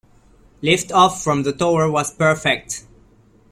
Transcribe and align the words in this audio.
Lift-off 0.63 1.23
from 1.23 1.43
the 1.43 1.53
tower 1.53 1.87
was 1.87 2.11
perfect. 2.11 2.85